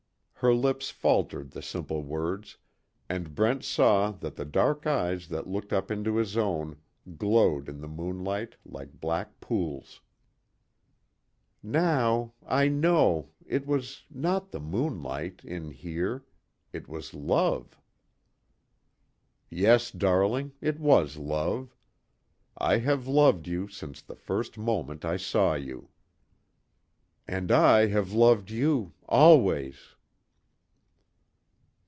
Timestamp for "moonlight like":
7.87-8.99